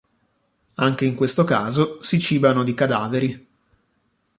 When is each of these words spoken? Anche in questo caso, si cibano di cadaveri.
Anche 0.77 1.05
in 1.05 1.13
questo 1.13 1.43
caso, 1.43 2.01
si 2.01 2.17
cibano 2.19 2.63
di 2.63 2.73
cadaveri. 2.73 3.47